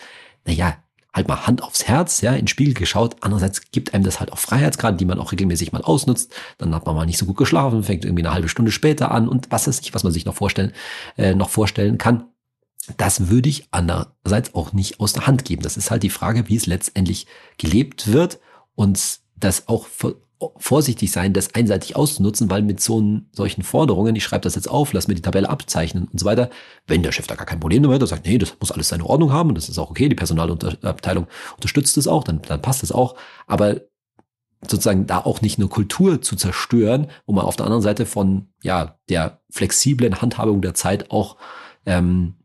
[0.46, 0.78] na ja,
[1.14, 3.18] halt mal Hand aufs Herz, ja, in Spiegel geschaut.
[3.22, 6.34] Andererseits gibt einem das halt auch Freiheitsgrade, die man auch regelmäßig mal ausnutzt.
[6.58, 9.28] Dann hat man mal nicht so gut geschlafen, fängt irgendwie eine halbe Stunde später an
[9.28, 10.74] und was ist ich, was man sich noch vorstellen,
[11.18, 12.26] äh, noch vorstellen kann.
[12.98, 15.62] Das würde ich andererseits auch nicht aus der Hand geben.
[15.62, 18.40] Das ist halt die Frage, wie es letztendlich gelebt wird
[18.76, 19.88] und das auch
[20.58, 24.94] vorsichtig sein, das einseitig auszunutzen, weil mit so solchen Forderungen, ich schreibe das jetzt auf,
[24.94, 26.50] lass mir die Tabelle abzeichnen und so weiter,
[26.88, 29.06] wenn der Chef da gar kein Problem damit hat, sagt, nee, das muss alles seine
[29.06, 32.84] Ordnung haben und das ist auch okay, die Personalabteilung unterstützt es auch, dann, dann passt
[32.84, 33.16] es auch,
[33.48, 33.82] aber
[34.62, 38.50] sozusagen da auch nicht eine Kultur zu zerstören, wo man auf der anderen Seite von
[38.62, 41.38] ja der flexiblen Handhabung der Zeit auch
[41.86, 42.36] ähm,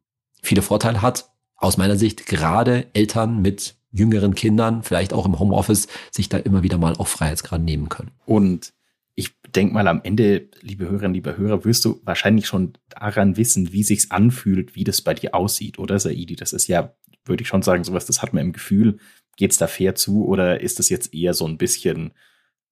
[0.43, 1.31] viele Vorteile hat.
[1.57, 6.63] Aus meiner Sicht gerade Eltern mit jüngeren Kindern, vielleicht auch im Homeoffice, sich da immer
[6.63, 8.11] wieder mal auf Freiheitsgrad nehmen können.
[8.27, 8.75] Und
[9.15, 13.73] ich denke mal, am Ende, liebe Hörerinnen, liebe Hörer, wirst du wahrscheinlich schon daran wissen,
[13.73, 16.35] wie sich's anfühlt, wie das bei dir aussieht, oder Saidi?
[16.35, 18.99] Das ist ja, würde ich schon sagen, sowas, das hat man im Gefühl.
[19.37, 22.13] Geht's da fair zu oder ist das jetzt eher so ein bisschen,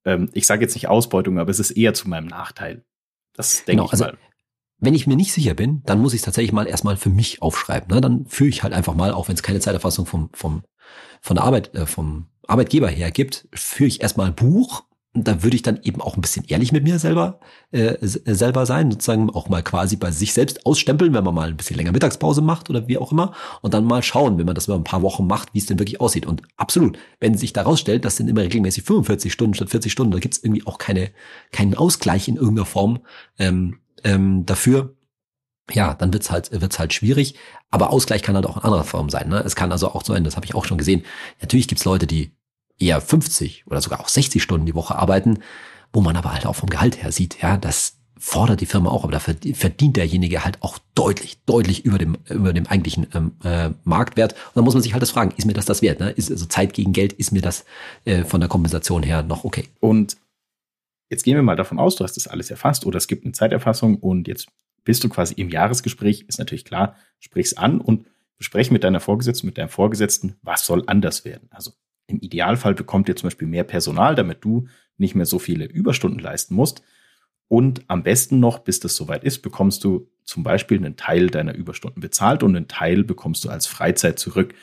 [0.05, 2.85] ähm, ich sage jetzt nicht Ausbeutung, aber es ist eher zu meinem Nachteil.
[3.35, 4.19] Das denke genau, ich also mal
[4.83, 7.41] wenn ich mir nicht sicher bin, dann muss ich es tatsächlich mal erstmal für mich
[7.41, 7.95] aufschreiben.
[7.95, 8.01] Ne?
[8.01, 10.65] Dann führe ich halt einfach mal, auch wenn es keine Zeiterfassung vom, vom,
[11.21, 14.85] von der Arbeit, äh, vom Arbeitgeber her gibt, führe ich erstmal ein Buch.
[15.15, 17.39] Und da würde ich dann eben auch ein bisschen ehrlich mit mir selber,
[17.71, 21.57] äh, selber sein, sozusagen auch mal quasi bei sich selbst ausstempeln, wenn man mal ein
[21.59, 23.35] bisschen länger Mittagspause macht oder wie auch immer.
[23.61, 25.79] Und dann mal schauen, wenn man das über ein paar Wochen macht, wie es denn
[25.79, 26.25] wirklich aussieht.
[26.25, 30.13] Und absolut, wenn sich da rausstellt, das sind immer regelmäßig 45 Stunden statt 40 Stunden,
[30.13, 31.11] da gibt es irgendwie auch keine,
[31.51, 33.01] keinen Ausgleich in irgendeiner Form.
[33.39, 34.95] Ähm, ähm, dafür,
[35.75, 37.35] ja, dann wird's halt, wird's halt schwierig.
[37.71, 39.29] Aber Ausgleich kann halt auch in anderer Form sein.
[39.29, 39.43] Ne?
[39.45, 41.05] Es kann also auch so sein, das habe ich auch schon gesehen.
[41.41, 42.33] Natürlich gibt's Leute, die
[42.79, 45.39] eher 50 oder sogar auch 60 Stunden die Woche arbeiten,
[45.93, 49.03] wo man aber halt auch vom Gehalt her sieht, ja, das fordert die Firma auch,
[49.03, 53.71] aber da verdient derjenige halt auch deutlich, deutlich über dem, über dem eigentlichen ähm, äh,
[53.83, 54.33] Marktwert.
[54.33, 55.99] Und dann muss man sich halt das fragen, ist mir das das wert?
[55.99, 56.11] Ne?
[56.11, 57.65] Ist also Zeit gegen Geld, ist mir das
[58.05, 59.69] äh, von der Kompensation her noch okay?
[59.81, 60.17] Und
[61.11, 63.35] Jetzt gehen wir mal davon aus, du hast das alles erfasst oder es gibt eine
[63.35, 64.49] Zeiterfassung und jetzt
[64.85, 68.07] bist du quasi im Jahresgespräch, ist natürlich klar, sprich's an und
[68.39, 71.49] besprech mit deiner Vorgesetzten, mit deinem Vorgesetzten, was soll anders werden.
[71.51, 71.73] Also
[72.07, 74.67] im Idealfall bekommt ihr zum Beispiel mehr Personal, damit du
[74.97, 76.83] nicht mehr so viele Überstunden leisten musst.
[77.49, 81.55] Und am besten noch, bis das soweit ist, bekommst du zum Beispiel einen Teil deiner
[81.55, 84.55] Überstunden bezahlt und einen Teil bekommst du als Freizeit zurück.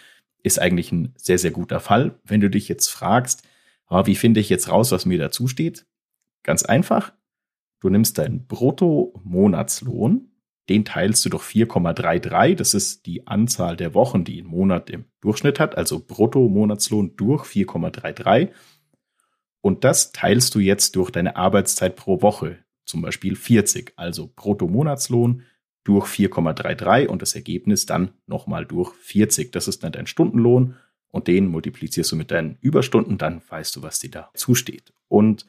[0.44, 2.20] Ist eigentlich ein sehr, sehr guter Fall.
[2.24, 3.44] Wenn du dich jetzt fragst,
[3.88, 5.86] ah, wie finde ich jetzt raus, was mir dazu steht,
[6.44, 7.14] Ganz einfach.
[7.80, 10.30] Du nimmst deinen Brutto-Monatslohn,
[10.68, 12.56] den teilst du durch 4,33.
[12.56, 15.78] Das ist die Anzahl der Wochen, die ein Monat im Durchschnitt hat.
[15.78, 18.50] Also Brutto-Monatslohn durch 4,33.
[19.62, 22.60] Und das teilst du jetzt durch deine Arbeitszeit pro Woche.
[22.86, 23.94] Zum Beispiel 40.
[23.96, 25.44] Also Brutto-Monatslohn
[25.84, 29.52] durch 4,33 und das Ergebnis dann nochmal durch 40.
[29.52, 30.76] Das ist dann dein Stundenlohn
[31.10, 34.94] und den multiplizierst du mit deinen Überstunden, dann weißt du, was dir da zusteht.
[35.08, 35.48] Und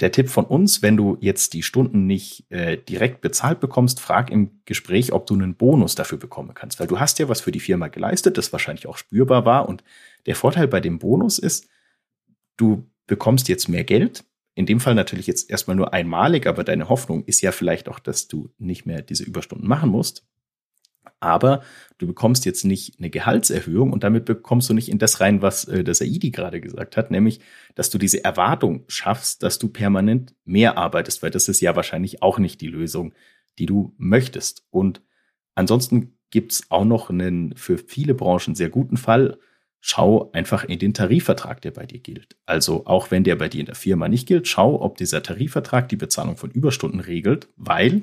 [0.00, 4.30] der Tipp von uns, wenn du jetzt die Stunden nicht äh, direkt bezahlt bekommst, frag
[4.30, 6.80] im Gespräch, ob du einen Bonus dafür bekommen kannst.
[6.80, 9.68] Weil du hast ja was für die Firma geleistet, das wahrscheinlich auch spürbar war.
[9.68, 9.84] Und
[10.26, 11.68] der Vorteil bei dem Bonus ist,
[12.56, 14.24] du bekommst jetzt mehr Geld.
[14.54, 17.98] In dem Fall natürlich jetzt erstmal nur einmalig, aber deine Hoffnung ist ja vielleicht auch,
[17.98, 20.26] dass du nicht mehr diese Überstunden machen musst
[21.22, 21.62] aber
[21.98, 25.64] du bekommst jetzt nicht eine Gehaltserhöhung und damit bekommst du nicht in das rein, was
[25.66, 27.40] äh, der Saidi gerade gesagt hat, nämlich,
[27.74, 32.22] dass du diese Erwartung schaffst, dass du permanent mehr arbeitest, weil das ist ja wahrscheinlich
[32.22, 33.14] auch nicht die Lösung,
[33.58, 34.64] die du möchtest.
[34.70, 35.02] Und
[35.54, 39.38] ansonsten gibt's auch noch einen für viele Branchen sehr guten Fall.
[39.80, 42.36] Schau einfach in den Tarifvertrag, der bei dir gilt.
[42.46, 45.88] Also auch wenn der bei dir in der Firma nicht gilt, schau, ob dieser Tarifvertrag
[45.88, 48.02] die Bezahlung von Überstunden regelt, weil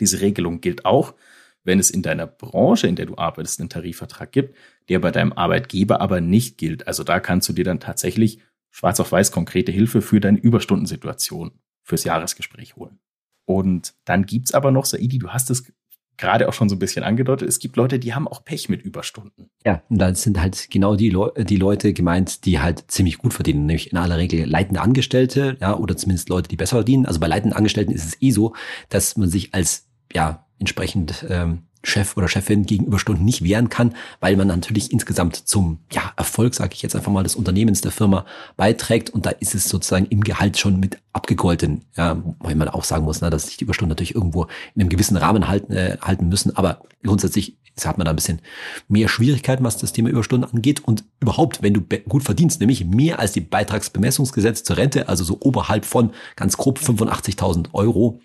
[0.00, 1.14] diese Regelung gilt auch
[1.64, 4.56] wenn es in deiner Branche, in der du arbeitest, einen Tarifvertrag gibt,
[4.88, 6.86] der bei deinem Arbeitgeber aber nicht gilt.
[6.86, 11.52] Also da kannst du dir dann tatsächlich schwarz auf weiß konkrete Hilfe für deine Überstundensituation
[11.82, 12.98] fürs Jahresgespräch holen.
[13.44, 15.72] Und dann gibt's aber noch, Saidi, du hast es
[16.20, 18.82] gerade auch schon so ein bisschen angedeutet, es gibt Leute, die haben auch Pech mit
[18.82, 19.50] Überstunden.
[19.64, 23.32] Ja, und da sind halt genau die, Le die Leute gemeint, die halt ziemlich gut
[23.32, 27.06] verdienen, nämlich in aller Regel leitende Angestellte, ja, oder zumindest Leute, die besser verdienen.
[27.06, 28.54] Also bei leitenden Angestellten ist es eh so,
[28.90, 33.94] dass man sich als, ja, entsprechend ähm, Chef oder Chefin gegenüber Stunden nicht wehren kann,
[34.20, 37.90] weil man natürlich insgesamt zum ja, Erfolg, sage ich jetzt einfach mal, des Unternehmens der
[37.90, 41.86] Firma beiträgt und da ist es sozusagen im Gehalt schon mit abgegolten.
[41.96, 44.44] Ja, weil man auch sagen muss, ne, dass sich die Überstunden natürlich irgendwo
[44.74, 48.42] in einem gewissen Rahmen halten, äh, halten müssen, aber grundsätzlich hat man da ein bisschen
[48.88, 50.84] mehr Schwierigkeiten, was das Thema Überstunden angeht.
[50.84, 55.38] Und überhaupt, wenn du gut verdienst, nämlich mehr als die Beitragsbemessungsgesetz zur Rente, also so
[55.40, 58.20] oberhalb von ganz grob 85.000 Euro,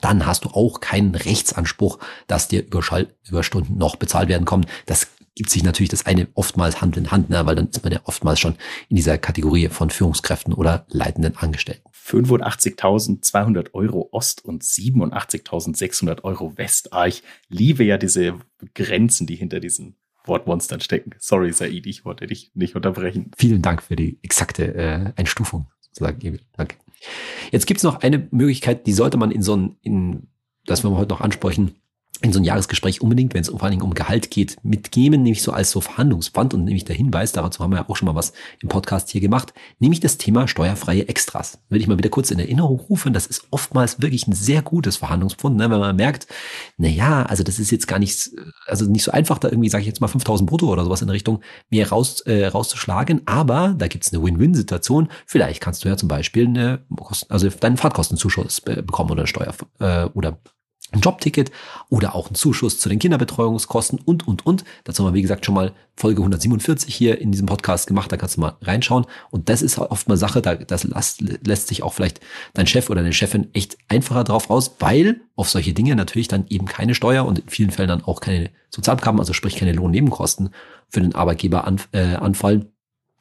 [0.00, 4.66] dann hast du auch keinen Rechtsanspruch, dass dir Überstunden noch bezahlt werden kommen.
[4.86, 7.92] Das gibt sich natürlich das eine oftmals Hand in Hand, ne, weil dann ist man
[7.92, 8.54] ja oftmals schon
[8.88, 11.88] in dieser Kategorie von Führungskräften oder leitenden Angestellten.
[11.92, 16.92] 85.200 Euro Ost und 87.600 Euro West.
[16.92, 18.34] Ah, ich liebe ja diese
[18.74, 21.12] Grenzen, die hinter diesen Wortmonstern stecken.
[21.18, 23.30] Sorry, Said, ich wollte dich nicht unterbrechen.
[23.36, 26.38] Vielen Dank für die exakte äh, Einstufung, sozusagen.
[26.56, 26.76] Danke.
[27.50, 30.28] Jetzt gibt es noch eine Möglichkeit, die sollte man in so ein, in,
[30.66, 31.74] das wir heute noch ansprechen,
[32.20, 35.42] in so ein Jahresgespräch unbedingt, wenn es vor allen Dingen um Gehalt geht, mitgeben, nämlich
[35.42, 38.14] so als so Verhandlungsband und nämlich der Hinweis, dazu haben wir ja auch schon mal
[38.14, 41.58] was im Podcast hier gemacht, nämlich das Thema steuerfreie Extras.
[41.68, 44.96] Will ich mal wieder kurz in Erinnerung rufen, das ist oftmals wirklich ein sehr gutes
[44.96, 46.26] Verhandlungspfund, ne, wenn man merkt,
[46.78, 48.30] na ja, also das ist jetzt gar nicht,
[48.66, 51.10] also nicht so einfach, da irgendwie, sage ich jetzt mal 5000 brutto oder sowas in
[51.10, 55.08] Richtung mehr raus, äh, rauszuschlagen, aber da gibt's eine Win-Win-Situation.
[55.26, 56.84] Vielleicht kannst du ja zum Beispiel eine,
[57.28, 60.38] also deinen Fahrtkostenzuschuss bekommen oder Steuer äh, oder
[60.92, 61.50] ein Jobticket
[61.88, 64.64] oder auch ein Zuschuss zu den Kinderbetreuungskosten und, und, und.
[64.84, 68.10] Dazu haben wir, wie gesagt, schon mal Folge 147 hier in diesem Podcast gemacht.
[68.10, 69.06] Da kannst du mal reinschauen.
[69.30, 72.20] Und das ist oft mal Sache, da, das lässt, lässt sich auch vielleicht
[72.54, 76.46] dein Chef oder deine Chefin echt einfacher drauf raus, weil auf solche Dinge natürlich dann
[76.48, 80.50] eben keine Steuer und in vielen Fällen dann auch keine Sozialabgaben, also sprich keine Lohnnebenkosten
[80.88, 82.73] für den Arbeitgeber an, äh, anfallen.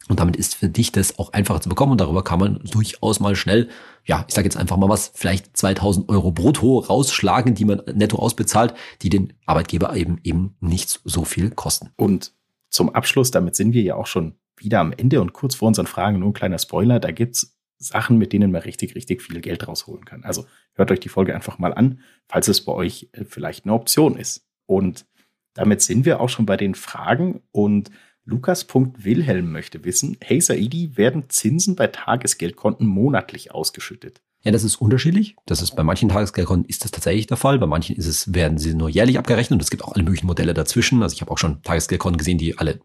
[0.10, 3.20] Und damit ist für dich das auch einfacher zu bekommen und darüber kann man durchaus
[3.20, 3.70] mal schnell,
[4.06, 8.18] ja, ich sage jetzt einfach mal was, vielleicht 2000 Euro brutto rausschlagen, die man netto
[8.18, 11.92] ausbezahlt, die den Arbeitgeber eben eben nicht so viel kosten.
[11.96, 12.34] Und
[12.70, 15.88] zum Abschluss, damit sind wir ja auch schon wieder am Ende und kurz vor unseren
[15.88, 19.68] Fragen nur ein kleiner Spoiler, da gibt's Sachen, mit denen man richtig, richtig viel Geld
[19.68, 20.24] rausholen kann.
[20.24, 23.74] Also hört euch die Folge einfach mal an, falls es bei euch äh, vielleicht eine
[23.74, 24.48] Option ist.
[24.66, 25.06] Und
[25.54, 27.92] damit sind wir auch schon bei den Fragen und
[28.26, 34.22] Lukas.Wilhelm möchte wissen, hey Saidi, werden Zinsen bei Tagesgeldkonten monatlich ausgeschüttet?
[34.44, 35.36] Ja, das ist unterschiedlich.
[35.46, 37.60] Das ist bei manchen Tagesgeldkonten ist das tatsächlich der Fall.
[37.60, 40.28] Bei manchen ist es, werden sie nur jährlich abgerechnet und es gibt auch alle möglichen
[40.28, 41.02] Modelle dazwischen.
[41.02, 42.80] Also ich habe auch schon Tagesgeldkonten gesehen, die alle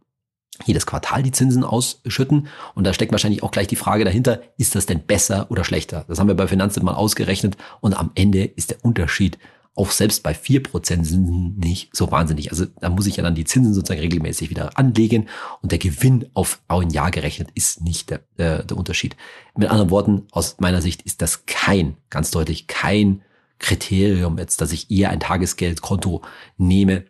[0.65, 2.49] jedes Quartal die Zinsen ausschütten.
[2.75, 6.05] Und da steckt wahrscheinlich auch gleich die Frage dahinter, ist das denn besser oder schlechter?
[6.09, 9.39] Das haben wir bei Finanzen mal ausgerechnet und am Ende ist der Unterschied
[9.79, 12.51] auch selbst bei vier Prozent sind nicht so wahnsinnig.
[12.51, 15.29] Also da muss ich ja dann die Zinsen sozusagen regelmäßig wieder anlegen
[15.63, 19.17] und der Gewinn auf ein Jahr gerechnet ist nicht der, der, der Unterschied.
[19.57, 23.23] Mit anderen Worten, aus meiner Sicht ist das kein, ganz deutlich kein
[23.61, 26.23] Kriterium jetzt, dass ich eher ein Tagesgeldkonto
[26.57, 27.05] nehme,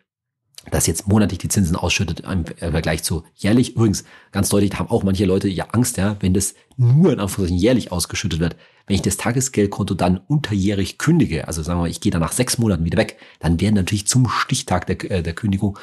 [0.71, 3.77] das jetzt monatlich die Zinsen ausschüttet im Vergleich zu jährlich.
[3.77, 7.57] Übrigens, ganz deutlich haben auch manche Leute ja Angst, ja, wenn das nur in Anführungszeichen
[7.57, 8.57] jährlich ausgeschüttet wird.
[8.89, 12.33] Wenn ich das Tagesgeldkonto dann unterjährig kündige, also sagen wir mal, ich gehe dann nach
[12.33, 15.79] sechs Monaten wieder weg, dann werden natürlich zum Stichtag der, äh, der Kündigung,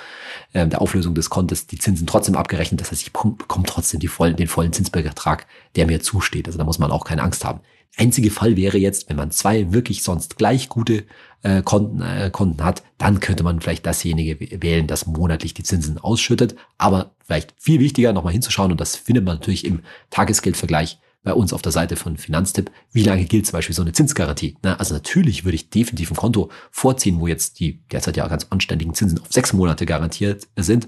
[0.54, 2.82] äh, der Auflösung des Kontes die Zinsen trotzdem abgerechnet.
[2.82, 6.48] Das heißt, ich bekomme trotzdem die vollen, den vollen Zinsbetrag, der mir zusteht.
[6.48, 7.62] Also da muss man auch keine Angst haben.
[7.98, 11.06] Einzige Fall wäre jetzt, wenn man zwei wirklich sonst gleich gute
[11.44, 15.98] äh, Konten, äh, Konten hat, dann könnte man vielleicht dasjenige wählen, das monatlich die Zinsen
[15.98, 16.56] ausschüttet.
[16.78, 21.52] Aber vielleicht viel wichtiger, nochmal hinzuschauen, und das findet man natürlich im Tagesgeldvergleich bei uns
[21.52, 24.56] auf der Seite von Finanztipp, wie lange gilt zum Beispiel so eine Zinsgarantie?
[24.62, 28.48] Na, also natürlich würde ich definitiv ein Konto vorziehen, wo jetzt die derzeit ja ganz
[28.52, 30.88] anständigen Zinsen auf sechs Monate garantiert sind,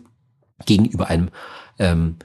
[0.66, 1.30] gegenüber einem
[1.80, 2.18] ähm,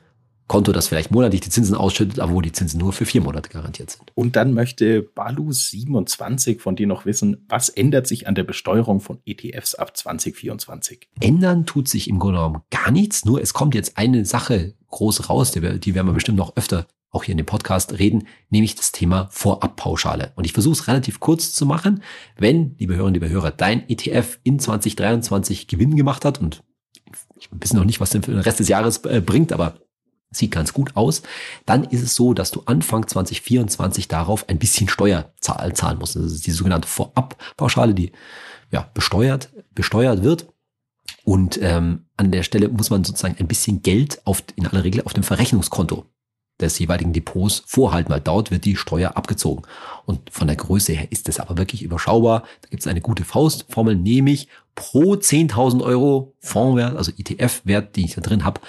[0.46, 3.48] Konto, das vielleicht monatlich die Zinsen ausschüttet, aber wo die Zinsen nur für vier Monate
[3.48, 4.12] garantiert sind.
[4.14, 9.20] Und dann möchte Balu27 von dir noch wissen, was ändert sich an der Besteuerung von
[9.24, 11.08] ETFs ab 2024?
[11.20, 15.30] Ändern tut sich im Grunde genommen gar nichts, nur es kommt jetzt eine Sache groß
[15.30, 18.74] raus, die, die werden wir bestimmt noch öfter auch hier in dem Podcast reden, nämlich
[18.74, 20.32] das Thema Vorabpauschale.
[20.34, 22.02] Und ich versuche es relativ kurz zu machen.
[22.36, 26.64] Wenn, liebe Hörerinnen, liebe Hörer, dein ETF in 2023 Gewinn gemacht hat und
[27.36, 29.78] ich weiß noch nicht, was denn für den Rest des Jahres äh, bringt, aber
[30.30, 31.22] sieht ganz gut aus,
[31.66, 36.16] dann ist es so, dass du Anfang 2024 darauf ein bisschen Steuer zahlen musst.
[36.16, 38.12] Das ist die sogenannte Vorabpauschale, die
[38.70, 40.48] ja, besteuert, besteuert wird.
[41.24, 45.02] Und ähm, an der Stelle muss man sozusagen ein bisschen Geld auf, in aller Regel
[45.02, 46.06] auf dem Verrechnungskonto
[46.62, 49.62] des jeweiligen Depots vorhalten, weil dort wird die Steuer abgezogen.
[50.06, 52.44] Und von der Größe her ist das aber wirklich überschaubar.
[52.62, 58.14] Da gibt es eine gute Faustformel, nämlich pro 10.000 Euro Fondswert, also ETF-Wert, den ich
[58.14, 58.60] da drin habe,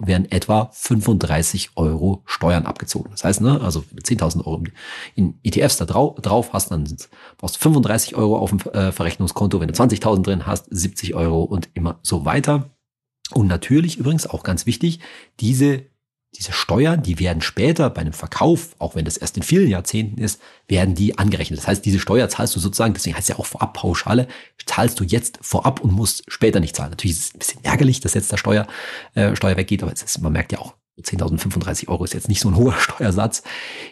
[0.00, 3.10] werden etwa 35 Euro Steuern abgezogen.
[3.12, 4.64] Das heißt, ne, also wenn du 10.000 Euro
[5.14, 6.84] in ETFs da drauf, drauf hast, dann
[7.38, 9.60] brauchst du 35 Euro auf dem äh, Verrechnungskonto.
[9.60, 12.70] Wenn du 20.000 drin hast, 70 Euro und immer so weiter.
[13.32, 15.00] Und natürlich übrigens auch ganz wichtig,
[15.40, 15.84] diese
[16.34, 20.20] diese Steuern, die werden später bei einem Verkauf, auch wenn das erst in vielen Jahrzehnten
[20.20, 21.58] ist, werden die angerechnet.
[21.58, 24.26] Das heißt, diese Steuer zahlst du sozusagen, deswegen heißt es ja auch Vorabpauschale,
[24.64, 26.90] zahlst du jetzt vorab und musst später nicht zahlen.
[26.90, 28.66] Natürlich ist es ein bisschen ärgerlich, dass jetzt der Steuer,
[29.14, 32.48] äh, Steuer weggeht, aber ist, man merkt ja auch, 10.035 Euro ist jetzt nicht so
[32.48, 33.42] ein hoher Steuersatz,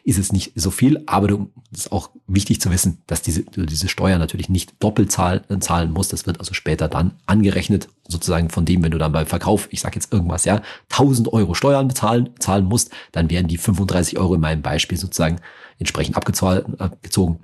[0.05, 3.65] ist es nicht so viel, aber es ist auch wichtig zu wissen, dass diese, du
[3.65, 6.13] diese Steuer natürlich nicht doppelt äh, zahlen musst.
[6.13, 9.81] Das wird also später dann angerechnet, sozusagen von dem, wenn du dann beim Verkauf, ich
[9.81, 14.35] sage jetzt irgendwas, ja, 1000 Euro Steuern bezahlen, zahlen musst, dann werden die 35 Euro
[14.35, 15.41] in meinem Beispiel sozusagen
[15.79, 17.39] entsprechend abgezogen.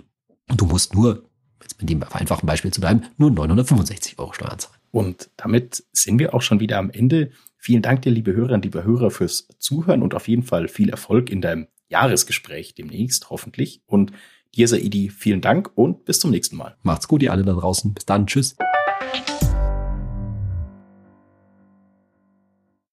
[0.48, 1.24] Und du musst nur,
[1.62, 4.76] jetzt mit dem vereinfachten Beispiel zu bleiben, nur 965 Euro Steuern zahlen.
[4.90, 7.30] Und damit sind wir auch schon wieder am Ende
[7.66, 11.30] Vielen Dank dir, liebe Hörerinnen, liebe Hörer, fürs Zuhören und auf jeden Fall viel Erfolg
[11.30, 13.82] in deinem Jahresgespräch demnächst, hoffentlich.
[13.86, 14.12] Und
[14.54, 16.76] dir, Saidi, vielen Dank und bis zum nächsten Mal.
[16.84, 17.92] Macht's gut, ihr alle da draußen.
[17.92, 18.28] Bis dann.
[18.28, 18.54] Tschüss.